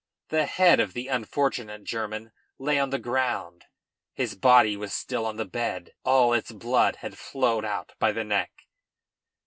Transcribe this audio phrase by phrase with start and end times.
[0.29, 3.65] The head of the unfortunate German lay on the ground;
[4.13, 8.23] his body was still on the bed; all its blood had flowed out by the
[8.23, 8.51] neck.